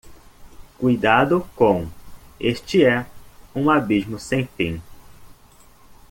Cuidado 0.79 1.47
com? 1.55 1.85
este 2.39 2.83
é 2.83 3.05
um 3.55 3.69
abismo 3.69 4.17
sem 4.17 4.49
fim! 4.57 4.81